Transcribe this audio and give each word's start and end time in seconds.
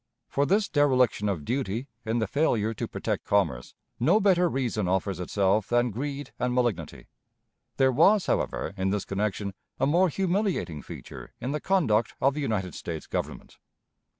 For 0.27 0.47
this 0.47 0.67
dereliction 0.67 1.29
of 1.29 1.45
duty, 1.45 1.85
in 2.05 2.17
the 2.17 2.25
failure 2.25 2.73
to 2.73 2.87
protect 2.87 3.23
commerce, 3.23 3.75
no 3.99 4.19
better 4.19 4.49
reason 4.49 4.87
offers 4.87 5.19
itself 5.19 5.69
than 5.69 5.91
greed 5.91 6.31
and 6.39 6.55
malignity. 6.55 7.05
There 7.77 7.91
was, 7.91 8.25
however, 8.25 8.73
in 8.77 8.89
this 8.89 9.05
connection, 9.05 9.53
a 9.79 9.85
more 9.85 10.09
humiliating 10.09 10.81
feature 10.81 11.35
in 11.39 11.51
the 11.51 11.61
conduct 11.61 12.15
of 12.19 12.33
the 12.33 12.41
United 12.41 12.73
States 12.73 13.05
Government. 13.05 13.59